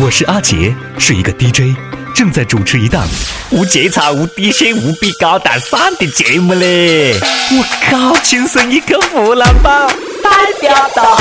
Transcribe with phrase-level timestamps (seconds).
[0.00, 1.76] 我是阿杰，是一个 DJ，
[2.14, 3.04] 正在主持一档
[3.50, 7.18] 无节操、无底线、无比高大上的节目嘞！
[7.50, 9.88] 我靠，亲生一个湖南宝，
[10.22, 10.30] 代
[10.60, 11.18] 表到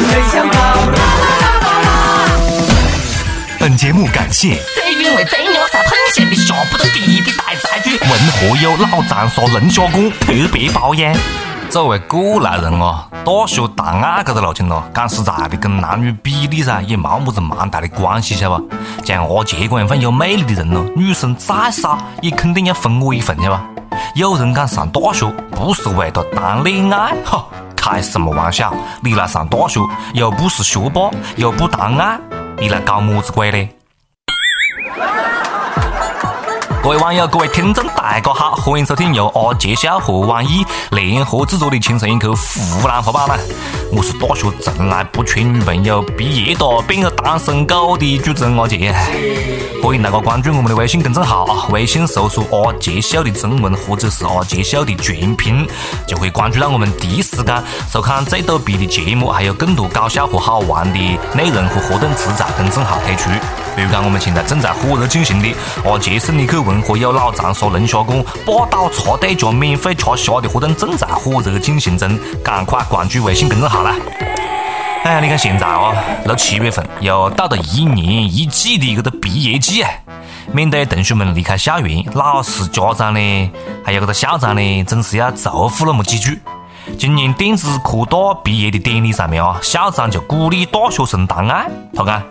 [0.00, 0.78] 没想到。
[3.60, 11.14] 本节目感谢最原味、最牛杂、喷咸的下不得地的大菜具，文和友老张说龙虾馆特别包养。
[11.72, 18.68] 作为过来人哦，大学谈恋爱这个路径咯，讲实在的，跟男女比例噻也冇么子蛮大的关系，晓得不？
[19.02, 23.64] 像阿杰这样份有魅力的人咯，女生再少也肯定要分我一份，晓得吧？
[24.14, 27.42] 有人讲上大学不是为了谈恋爱，哈，
[27.74, 28.74] 开什么玩笑？
[29.00, 29.80] 你来上大学
[30.12, 32.18] 又不是学霸，又不谈爱，
[32.58, 33.74] 你来搞么子鬼嘞？
[36.82, 43.38] 各位网友，各位听众，大家好，欢迎收听由阿杰笑和网易联合制作的《轻松一刻湖南话版》啦！
[43.92, 48.92] 我是大学从来不缺女朋友，毕业了变个单身狗的主持人阿杰。
[49.80, 55.64] 欢迎大家关注我们的微信公众号，微信搜索“阿杰笑”的中文或者是“阿杰笑”的全拼，
[56.04, 60.98] 就可以关注到我们第一时间收看最逗逼的节目，还有更多搞笑和好玩的
[61.32, 63.30] 内容和活动词在公众号推出。
[63.74, 65.48] 比如讲，我们现在正在火热进行的
[65.84, 73.94] 阿杰送你去文和友老长沙龙虾馆霸道茶对加免费吃虾的活动正在火热进行中，赶快关注微信公众号啦！
[75.04, 75.94] 哎，你看现在哦，
[76.26, 79.90] 六七月份又到了一年一季的这个毕业季啊，
[80.52, 83.50] 面对同学们离开校园，老师、家长呢，
[83.84, 86.40] 还有这个校长呢，总是要嘱咐那么几句。
[86.98, 92.22] 今年电子科大毕业的典礼上面啊，校长就鼓励大学生谈爱，他讲。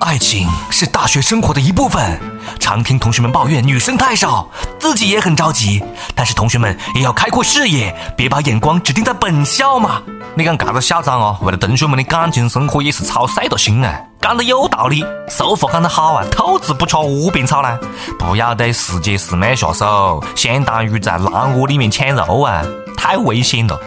[0.00, 2.20] 爱情是大学生活的一部分，
[2.60, 5.82] 常听同学们抱怨女生太少，自己也很着急。
[6.14, 10.02] 但是同学们也要开阔视野，别把眼光只盯在本校嘛。
[10.34, 17.78] 你看，这个校长哦，为了同学们的感情生活也是操碎了心啊，讲得有道理，俗话讲得好啊，兔子不吃窝边草呢。
[18.18, 22.62] 不要对师姐师妹下手，相当于在狼窝里面抢肉啊，
[22.96, 23.78] 太危险了。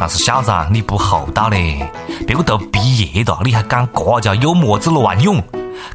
[0.00, 1.86] 但是校长你不厚道嘞，
[2.26, 5.42] 别个都毕业了，你还讲这叫有么子乱用？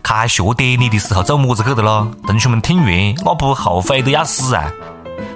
[0.02, 2.08] 开学典礼的时候做么子去的咯？
[2.26, 4.72] 同学们听完，那不后悔的要死啊！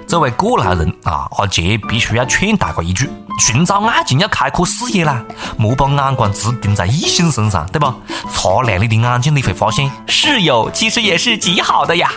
[0.06, 5.22] 作为过来人啊，阿杰必须要劝大家一句：寻找爱情要开阔视野啦，
[5.58, 7.94] 莫把眼光只盯在异性身上，对吧？
[8.32, 12.10] 擦亮你的眼睛，你会发现室友其实也是极好的呀！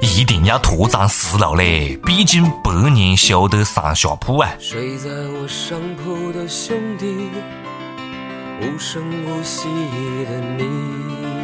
[0.00, 4.50] 一定要拓展思路嘞，毕竟百年修得上下铺啊！
[4.60, 7.30] 睡在我上铺的兄弟，
[8.60, 9.64] 无声无息
[10.26, 11.37] 的你。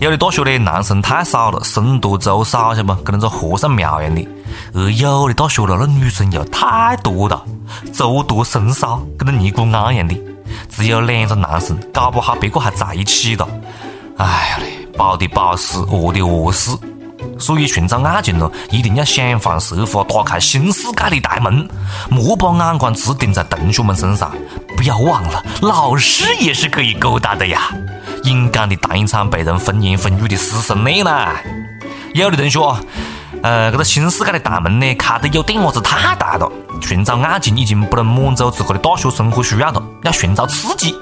[0.00, 3.02] 有的大学的男生太少了，僧多粥少，晓得不？
[3.02, 4.28] 跟那个和尚庙一样的。
[4.74, 7.42] 而有的大学了，那女生又太多了，
[7.92, 10.20] 粥多僧少，跟那尼姑庵一样的。
[10.68, 13.48] 只有两个男生，搞不好别个还在一起了。
[14.18, 16.78] 哎呀嘞，饱的饱死，饿的饿死。
[17.38, 21.66] 所以寻找爱情咯，一定要想方设法打开新世界的大门，
[22.10, 24.30] 莫把眼光只盯在同学们身上。
[24.76, 27.70] 不要忘了，老师也是可以勾搭的呀。
[28.24, 31.34] 勇敢的谈一场被人风言风语的师生恋啦！
[32.14, 32.80] 有的同学啊，
[33.42, 36.50] 呃，这个新世界的大门呢，开得有点么子太大了。
[36.80, 40.94] 寻找爱情已经不能满足自个的大学生活需要了，要寻找刺激。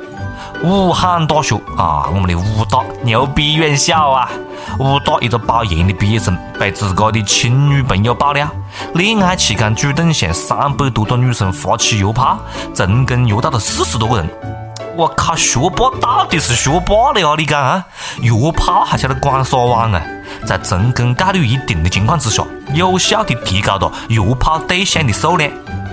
[0.65, 4.29] 武汉大学啊，我们的武大牛逼院校啊！
[4.81, 8.49] 武大一个保研的毕业生被自个的亲女朋友爆料，
[8.95, 12.41] 恋爱期间主动向三百多个女生发起约炮，
[12.75, 14.29] 成功约到了四十多个人。
[14.95, 17.35] 我靠，学霸到底是学霸了呀！
[17.39, 17.85] 你讲啊，
[18.21, 20.03] 约炮还晓得光撒网啊？
[20.47, 22.45] 在成功概率一定的情况之下，
[22.75, 25.51] 有效的提高了约炮对象的数量。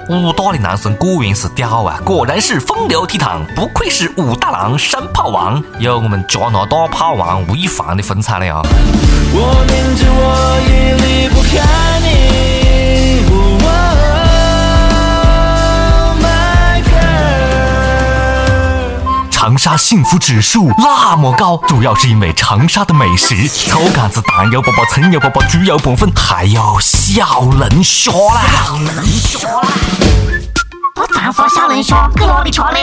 [0.09, 8.61] 武大的男生果然是屌啊，果然是风流倜傥，不愧是武大郎山炮王，有我们加拿大炮王吴亦凡的风采了呀！
[9.31, 12.58] 我明知我已离不开你。
[19.49, 28.41] 长沙幸福指数那么高，主要是因为长沙的美食：臭干子、蛋油粑粑、葱油粑粑、猪油拌粉，还有小龙虾啦！
[28.67, 29.67] 小龙虾啦！
[30.97, 32.77] 我长沙小龙虾搁哪里吃呢？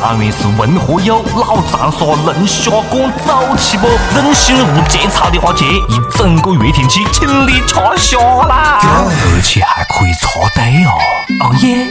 [0.00, 3.86] 当然是文和友老长沙龙虾馆走起不？
[4.14, 8.16] 任性无节操的阿杰，一整个月天气请你吃虾
[8.48, 8.80] 啦！
[8.80, 10.96] 而且还可以插队哦！
[11.42, 11.86] 哦耶！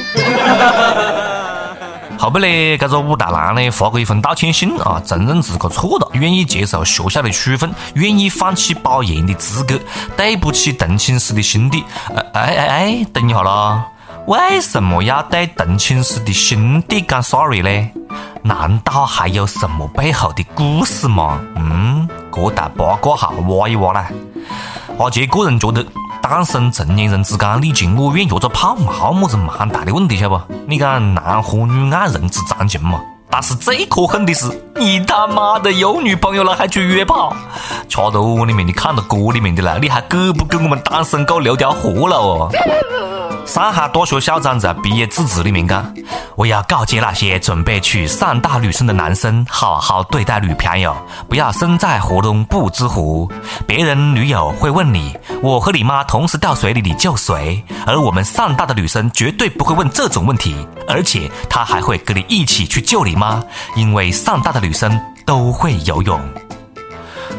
[2.22, 9.80] 后背呢，这个武大郎呢发过一封道歉信啊，承认自个错了，愿意接受学校的处分，愿意放弃保研的资格，
[10.16, 11.84] 对不起同寝室的兄弟。
[12.16, 13.88] 哎哎哎，等一下啦，
[14.28, 17.90] 为什么要对同寝室的兄弟讲 sorry 呢？
[18.44, 21.40] 难道还有什么背后的故事吗？
[21.56, 24.08] 嗯，各大八卦哈挖一挖啦。
[25.00, 25.84] 阿杰个人觉得，
[26.22, 30.54] 单身成年人之间你情我愿，约着泡没么子蛮大的问题，晓得不？
[30.68, 33.02] 你讲男欢女爱人之常情嘛。
[33.32, 34.46] 但是最可恨的是，
[34.76, 37.34] 你他妈的有女朋友了还去约炮，
[37.88, 42.52] 吃到窝里面的看到锅里面的了，你还给不给我们单身狗留条活路哦？
[43.46, 45.94] 上海大学校长在毕业致辞里面讲
[46.36, 50.96] ：“我要告诫那些准备去上大女生的男生，好好对待女朋友，
[51.28, 53.30] 不要身在河东不知湖。
[53.66, 57.64] 别人女友会问你，我和你妈同时掉水里，你救谁？
[57.88, 60.56] 而我们上大的女生绝对不会问这种问题，
[60.88, 63.44] 而且她还会跟你一起去救你妈，
[63.76, 66.20] 因为上大的女生都会游泳。”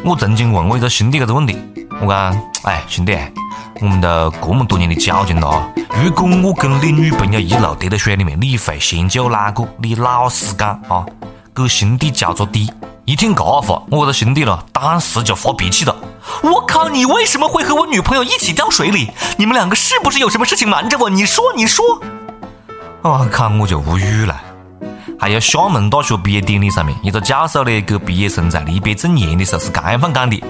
[0.06, 1.58] 我曾经问过一个兄弟这个问题，
[2.00, 3.18] 我讲：“哎，兄弟。”
[3.80, 5.68] 我们都这么多年的交情了！
[6.00, 9.66] 如果我跟你女朋友一路跌到水里面，你会先救哪个？
[9.78, 11.04] 你老实讲啊！
[11.52, 12.72] 给兄弟交着底。
[13.04, 15.96] 一听这话，我的兄弟了，当时就发脾气了。
[16.44, 16.88] 我靠！
[16.88, 19.10] 你为什么会和我女朋友一起掉水里？
[19.36, 21.10] 你们两个是不是有什么事情瞒着我？
[21.10, 21.84] 你说，你说！
[23.02, 23.48] 我靠！
[23.48, 24.40] 我就无语了。
[25.22, 30.42] 还有厦门大学毕业典礼上面，一个教授呢，给毕业生在离别赠言的时候是这样讲的。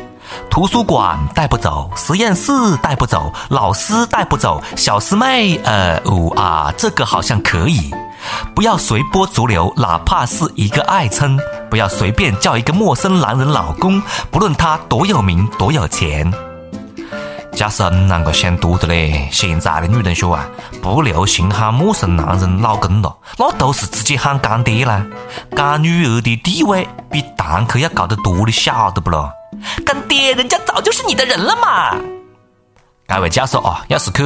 [0.49, 2.51] 图书馆带不走，实验室
[2.83, 7.95] 带不走，老师带不走，小师妹，呃，哦啊，这个好像可以。
[8.55, 11.39] 不要随波逐流，哪怕是一个爱称，
[11.69, 16.33] 不要随便叫一个陌生男人老公，不论他多有名多有钱。
[17.55, 19.29] 假使你啷个想多的嘞？
[19.31, 20.49] 现在的女同学啊，
[20.81, 25.05] 不流行喊陌生男人老公了，那都是直接喊干爹啦。
[25.55, 29.31] 干女儿的地位比堂客要高得多，你晓得不咯？
[29.85, 31.95] 干爹，人家早就是你的人了嘛！
[33.07, 34.23] 各位教授啊，要是去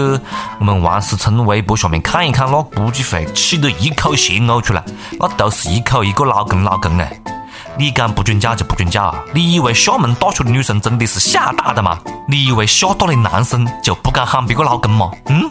[0.61, 4.83] 我们王思聪微博下面看一看，那估计会气得一口血呕出来。
[5.19, 7.21] 那都是一口一个老公老公哎！
[7.79, 9.15] 你讲不准嫁就不准嫁啊！
[9.35, 11.99] 你以为厦门大学的女生真的是厦大的吗？
[12.27, 15.11] 你以为厦大的男生就不敢喊别个老公吗？
[15.27, 15.43] 嗯？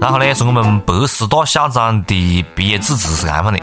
[0.00, 3.60] 然后呢，是我们北师大校长的毕业致辞是这样的。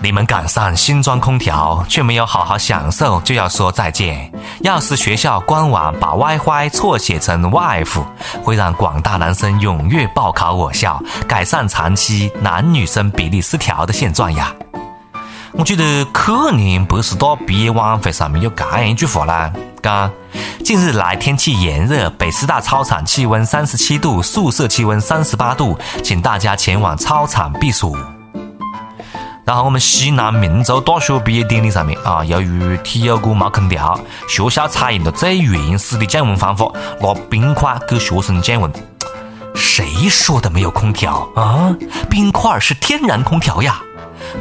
[0.00, 4.30] 你们赶上新装空调，却没有好好享受，就要说再见。
[4.60, 8.04] 要是学校官网把 WiFi 错写成 wife，
[8.44, 14.54] 会让广大男生踊跃报考我校，改善长期男女生比例失调的现状呀。
[15.52, 19.50] 我记得去年北师大毕业晚会上面有这样一句话啦，
[19.82, 20.10] 讲
[20.62, 27.96] 近日来天气炎热，北师大操场气温三十七度，宿舍气温三十八度，请大家前往操场避暑。
[29.44, 33.98] 然后我们西南民族大学毕业典礼上面啊，由于体育馆没空调，
[34.28, 36.70] 学校采用了最原始的降温方法，
[37.00, 38.70] 拿冰块给学生降温。
[39.54, 41.74] 谁说的没有空调啊？
[42.10, 43.80] 冰块是天然空调呀。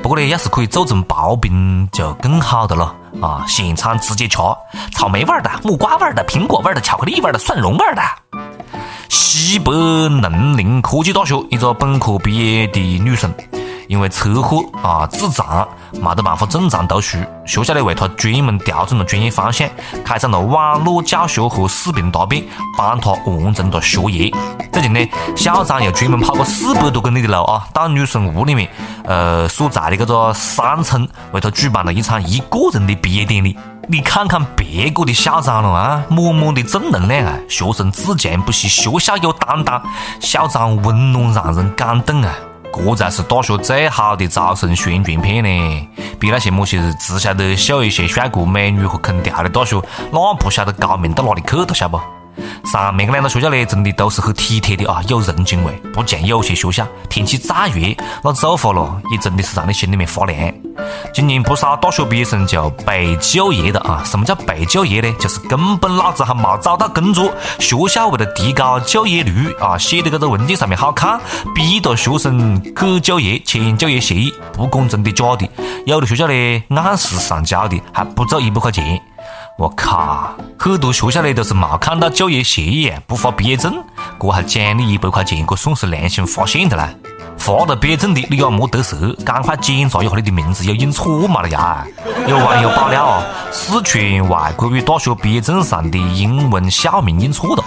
[0.01, 3.43] 不过呢，要是可以做成刨冰就更好的了啊！
[3.47, 4.37] 现场直接吃，
[4.91, 8.01] 草莓味儿的、木瓜味儿的、苹果味儿的、巧克力味儿的、蒜蓉味儿的。
[9.09, 13.33] 西北农林科技大学一个本科毕业的女生。
[13.87, 17.17] 因为车祸啊，自残，没得办法正常读书。
[17.45, 19.67] 学校呢为他专门调整了专业方向，
[20.03, 22.43] 开展了网络教学和视频答辩，
[22.77, 24.31] 帮他完成了学业。
[24.71, 24.99] 最近呢，
[25.35, 28.69] 校长又专门跑个四百多公里的路啊，到女生屋里面，
[29.05, 33.57] 呃，所在的这个山村，为他举办了一场一个人的毕业典礼。
[33.89, 39.81] 你看看别个的校长了啊，满满的正能量啊，学生自强不息，学校有担当，
[40.19, 42.35] 校长温暖让人感动啊。
[42.73, 45.87] 这才是大学最好的招生宣传片呢！
[46.19, 49.81] 比那些某些只晓得秀一些帅哥美女和空调的大学，
[50.11, 52.01] 那不晓得高明到哪里去，了晓得不？
[52.67, 60.53] 上面两个学校呢，真的都是很体贴的啊，有人情味，不像有些学校，天气再热，那走法了也真的是让你心里面发凉。
[61.13, 64.03] 今年不少大学毕业生就被就业了啊！
[64.05, 65.11] 什么叫被就业呢？
[65.19, 71.19] 就是根本老子还没找到工作，学校为了提高就业率啊，写的这个文件上面好看，
[71.55, 75.49] 逼着学生去就业签就业协议，不管真的假的。
[75.85, 79.01] 有的学校呢，按时上交的，还不走一百块钱。
[79.57, 83.73] 我靠，很多学校呢都是没看到就业协议，不发毕业证，
[84.19, 86.89] 这还奖励一百块钱，这算是良心发现的啦。
[87.37, 91.85] 发了毕业证的你也莫得瑟，赶快检查一下你的名字有印错嘛了呀！
[92.27, 97.63] 有网友爆料啊，四川外国语大学毕业证上的英文校名印错了，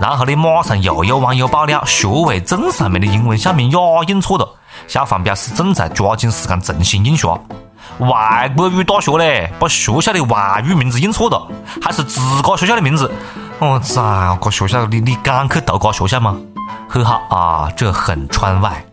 [0.00, 4.48] 然后呢，马上又有网友爆料，学位证上面的英文校名也印错了。
[4.86, 7.38] 校方表示正在抓紧时间重新印刷。
[7.98, 11.48] 外国语大学嘞，把学校的外语名字印错了，
[11.82, 13.10] 还是自个学校的名字。
[13.58, 16.36] 我操，这学校你你敢去读个学校吗？
[16.88, 18.84] 很好啊，这很川外。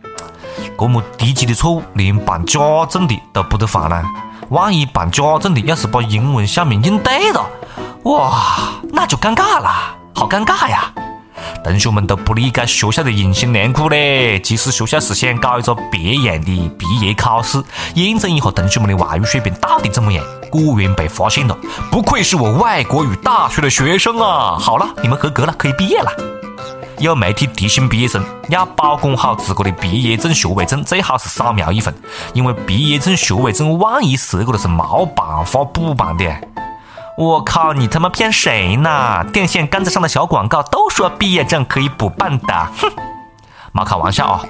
[0.78, 4.04] 这么低级的错误，连办假证的都不得犯呢？
[4.50, 7.46] 万一办假证的要是把英文校名印对了，
[8.04, 10.92] 哇，那就尴尬了，好尴尬呀！
[11.64, 14.40] 同学们都不理解学校的用心良苦嘞。
[14.42, 20.24] 其实学校是想搞一个别样的毕业考试，验证一下同学们的外语水平到底怎么样。
[20.50, 21.56] 果然被发现了，
[21.92, 24.58] 不愧是我外国语大学的学生啊！
[24.60, 26.12] 好了，你们合格了，可以毕业了。
[27.02, 31.92] 有媒体提醒毕业生要保管好自个的毕业证、学位证，最好是扫描一份，
[32.34, 36.26] 因为毕业证、学位证万一失个了是没办法补办的。
[37.18, 37.74] 我靠！
[37.74, 39.24] 你他妈骗谁呢？
[39.34, 42.92] 电线杆子上的小广告都说毕业证可以补办的， 哼！
[43.72, 44.46] 没开玩笑啊！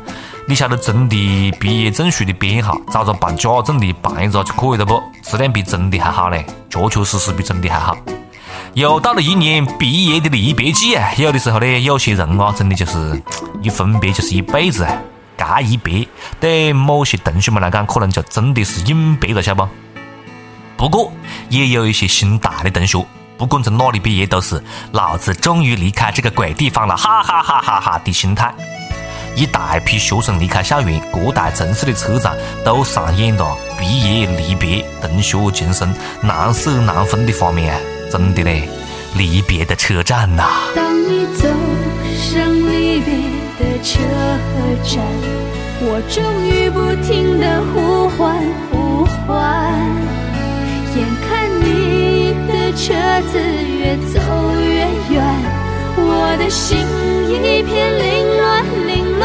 [0.45, 5.01] 你晓得真的毕业证书的编号，找个办假证的办一个就可以了不？
[5.23, 7.95] 质量比真的还好嘞，确确实实比真的还好。
[8.73, 10.97] 又到了一年毕业的离别季！
[11.17, 13.21] 有的时候呢，有些人啊，真的就是
[13.61, 14.97] 一分别就是一辈子啊！
[15.37, 16.07] 这一别
[16.39, 19.67] 对某些同学们来讲，可能就真的是永别了，晓不？
[20.77, 21.11] 不过，
[21.49, 23.05] 也有一些心大的同学，
[23.37, 24.63] 不管从哪里毕业，都是
[24.93, 28.53] 老子终于离开这个鬼地方了，哈哈哈哈哈的心态。
[29.35, 37.79] 一大批学生离开校园，各大城市的车站都上演了毕业离别、同学情深、难舍难分的画面啊！
[38.11, 38.67] 真的嘞，
[39.15, 40.43] 离别的车站呐。
[40.75, 41.47] 当你走
[42.17, 43.13] 上离别
[43.57, 44.01] 的车
[44.83, 44.99] 站，
[45.79, 48.35] 我终于不停的呼唤
[48.69, 49.31] 呼唤。
[50.93, 52.91] 眼看你的车
[53.31, 54.19] 子越走
[54.59, 54.83] 越
[55.15, 55.23] 远，
[55.95, 56.77] 我的心
[57.29, 58.41] 一片凌乱
[58.87, 59.23] 凌乱。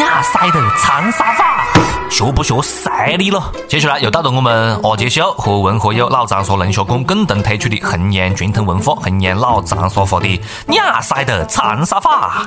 [0.00, 1.64] 呀，塞的长沙话，
[2.10, 3.52] 学不学塞你了？
[3.68, 10.28] 接下来又到了我们阿杰秀和文和友老长沙龙虾馆共同推出的弘扬传统文化、弘扬老长沙话的
[10.68, 12.46] 呀塞的长沙话。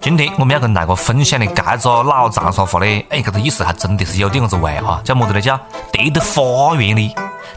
[0.00, 5.40] 今天我们要跟大家分享的这个老长沙话呢，哎，这个意思还真的是有点子味啊，叫么子呢？
[5.40, 5.58] 叫
[5.92, 7.14] 跌到花园里，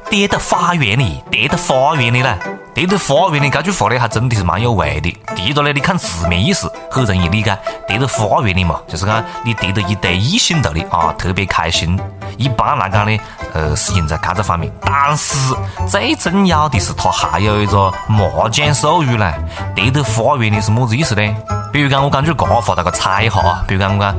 [0.09, 2.37] 跌到花园里，跌到花园里了。
[2.79, 5.13] 叠得花园里这句话呢，还真的是蛮有味的。
[5.35, 7.53] 第一个呢，你看字面意思，很容易理解。
[7.85, 11.99] 叠得花园里嘛，就是讲你叠到一堆异性头里啊，特别开心。
[12.37, 13.19] 一般来讲呢，
[13.51, 14.71] 呃，是用在这个方面。
[14.79, 15.53] 但是
[15.89, 19.29] 最重要的是，它还有一个麻将术语呢。
[19.75, 21.35] 叠得花园里是么子意思呢？
[21.73, 23.61] 比如讲，我讲句这话，大家猜一下啊。
[23.67, 24.15] 比如讲，我讲，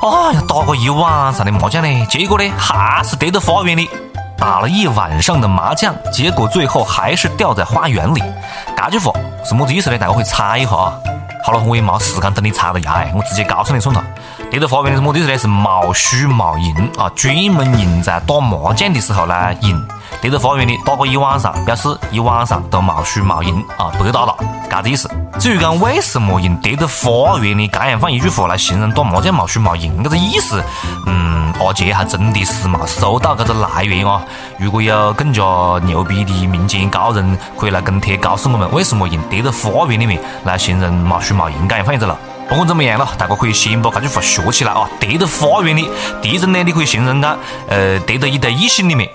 [0.00, 3.86] 哎呀，打个一晚上的麻将呢，结果呢，还是叠到花园里。
[4.38, 8.22] 打了一晚上的麻将，结果最后还是掉在花园里。
[8.76, 9.12] 这句话
[9.44, 9.98] 是么子意思呢？
[9.98, 10.92] 大家可以猜一下啊。
[11.44, 14.02] 好了，我也没时间等你猜了呀，我直接告诉你算了。
[14.50, 15.36] 这个花园里是么子意思呢？
[15.36, 19.82] 是毛输毛赢啊，专门用在打麻将的时候来用。
[20.20, 24.34] 跌到花园里打个一晚上，表示一晚上都冇输冇赢啊，白打了，
[24.68, 25.08] 这个意思。
[25.38, 30.62] 至于讲为什么用跌到花园里这样放一句话来形容打麻将冇输冇赢这个意思，
[31.06, 34.20] 嗯，阿杰还真的是冇搜到这个来源啊。
[34.58, 35.42] 如果有更加
[35.84, 42.18] 牛逼的民间高人，可以来跟帖告诉我们，为什么用跌到花园里面来形容冇输冇赢这样放一个了。
[42.48, 44.88] 不管怎么样了，大家可以先把这句话学起来啊！
[44.98, 45.86] 得到花园里，
[46.22, 47.38] 第一种呢，你可以形容讲，
[47.68, 49.06] 呃，跌到一堆异性里面；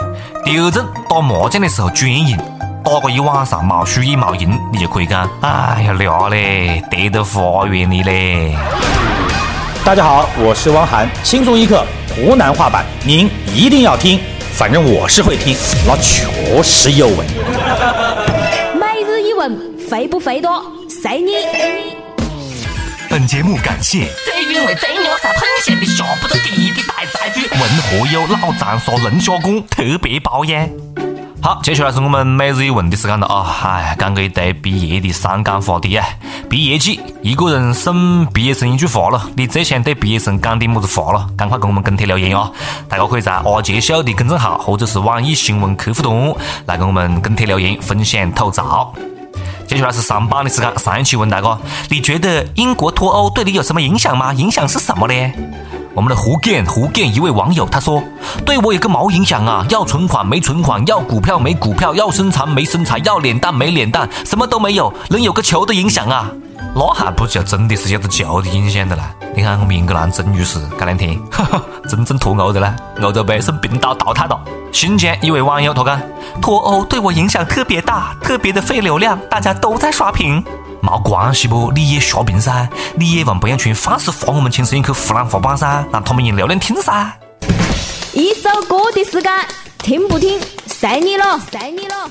[0.45, 2.37] 第二种，打麻将的时候专用，
[2.83, 8.55] 打个一晚上冇输也冇赢，你就可以讲，哎呀，聊嘞，跌到花园里嘞。
[9.83, 11.83] 大家好，我是汪涵，轻松一刻
[12.15, 14.19] 湖南话版，您一定要听，
[14.53, 17.25] 反正我是会听，那确实有味。
[18.79, 19.59] 每日一问，
[19.89, 20.63] 肥不肥多？
[20.87, 21.92] 随你。
[23.13, 30.67] 本节目感谢最原味、最牛杂、喷咸的下不得地的大菜具，文和友老长沙龙虾馆特别包养。
[31.39, 33.45] 好，接下来是我们每日一问的时间了啊！
[33.65, 36.03] 哎，讲个一堆毕业的伤感话题啊！
[36.49, 41.29] 毕业季，一个人送毕业生一句话了，你最想对毕业生讲点么子话了？
[41.37, 42.51] 赶快跟我们跟帖留言啊！
[42.89, 46.33] 大家可以在阿杰秀的公众号或者是网易新闻客户端
[46.65, 48.91] 来跟我们跟帖留言，分享吐槽。
[49.73, 50.71] 接下来是上榜的时间。
[50.77, 51.57] 上一期问大哥，
[51.89, 54.31] 你觉得英国脱欧对你有什么影响吗？
[54.31, 55.33] 影响是什么呢？
[55.95, 58.03] 我们的胡建胡建一位网友他说，
[58.45, 59.65] 对我有个毛影响啊！
[59.71, 66.29] 要存款没存款，要股票没股票，要身材没身材，要脸蛋没脸蛋，什么都没有，能有个球的影响啊？
[66.75, 69.13] 那还不就真的是有个球的影响的啦？
[69.35, 74.39] 你看我们英格兰曾女士这两天，哈哈，真正脱欧的啦，欧洲杯送冰岛淘汰了。
[74.71, 76.01] 新疆一位网友他讲，
[76.41, 80.43] 脱欧对我影响特别大，特别的费流量，大家都在刷屏。
[80.81, 87.13] 没关系不，你也刷屏噻，你也往朋友圈放时发我们寝室一刻湖南话版噻，让他们用流量听噻。
[88.13, 89.31] 一首歌的时间，
[89.77, 92.09] 听不听，随你了，随你了。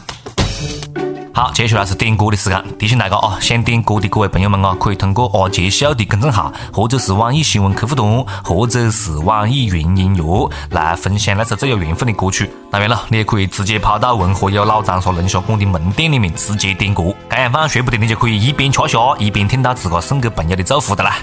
[1.35, 2.63] 好，接下来是点歌的时间。
[2.79, 12.51] 提醒大家啊，想点歌的各位朋友们啊，可以通过阿杰秀的公众号，或者是网易新闻客户端，或者是网易云音乐来分享那首最有缘分的歌曲。
[12.71, 17.05] 当然了，你也可以直接跑到文和友老长沙龙虾馆的门店里面直接点歌。
[17.31, 21.17] 这样放，说不定你就可以一边吃虾，一边听到自个送给朋友的祝福的啦。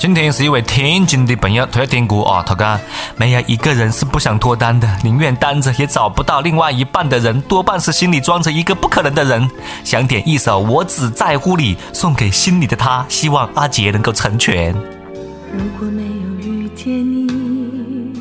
[0.00, 2.42] 今天是一位天津的朋友，他要点歌啊！
[2.42, 2.80] 他讲
[3.18, 9.46] 没有一个人是不想脱单的，宁愿单着也找不到另外一半的人，多半是心里装着一个不可能的人。
[9.84, 14.72] 想点一首《我只在乎你》，送给心里的他，希望阿杰能够成全。
[14.72, 18.14] 如果没有遇见你，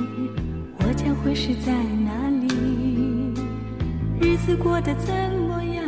[0.79, 1.71] 我将会是在
[2.03, 3.33] 哪里？
[4.19, 5.13] 日子过得怎
[5.47, 5.85] 么样？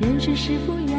[0.00, 0.98] 人生是否要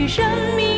[0.00, 0.24] 去生
[0.56, 0.69] 命。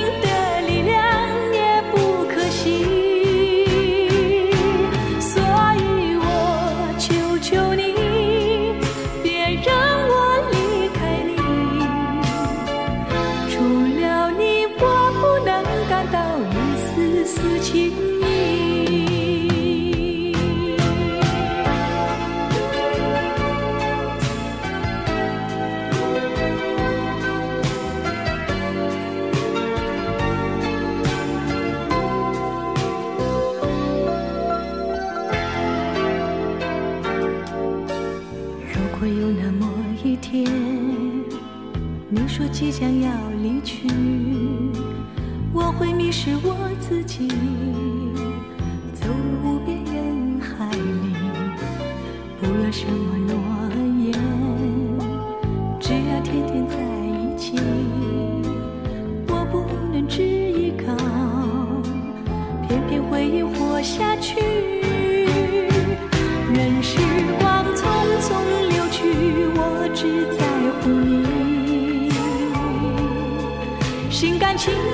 [42.52, 43.11] 即将要
[43.42, 43.88] 离去，
[45.54, 47.26] 我会迷失我自己，
[48.92, 51.14] 走入无边人海里，
[52.38, 53.35] 不要什么诺
[54.05, 54.12] 言，
[55.81, 56.77] 只要天天在
[57.09, 57.57] 一起。
[59.29, 60.94] 我不能只依靠，
[62.68, 64.38] 偏偏回忆活下去。
[66.55, 66.98] 任时
[67.40, 67.81] 光匆
[68.20, 68.29] 匆
[68.68, 69.00] 流去，
[69.57, 70.52] 我只在
[74.57, 74.91] 情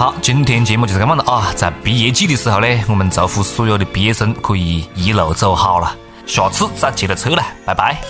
[0.00, 1.52] 好，今天节目就是这么的啊！
[1.54, 5.94] 在毕业季的时候呢，我们祝福所有的毕业生可以一路走好了，
[6.26, 8.00] 下次再接着扯了，拜拜。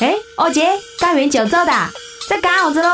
[0.00, 0.66] 哎，二姐，
[0.98, 1.72] 干完就走的，
[2.30, 2.88] 在干啥子喽？